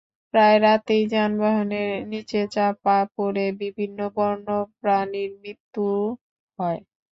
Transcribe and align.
প্রায় 0.33 0.57
রাতেই 0.61 1.03
যানবাহনের 1.13 1.89
নিচে 2.11 2.41
চাপা 2.53 2.97
পড়ে 3.15 3.45
বিভিন্ন 3.61 3.99
বন্য 4.15 4.47
প্রাণীর 4.79 5.31
মৃত্যু 5.41 5.85
হয়। 6.59 6.79